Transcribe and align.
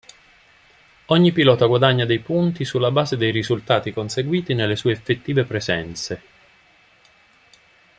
Ogni 1.05 1.31
pilota 1.31 1.67
guadagna 1.67 2.05
dei 2.05 2.17
punti 2.17 2.65
sulla 2.65 2.89
base 2.89 3.17
dei 3.17 3.29
risultati 3.29 3.91
conseguiti 3.93 4.55
nelle 4.55 4.75
sue 4.75 4.93
effettive 4.93 5.43
presenze. 5.43 6.21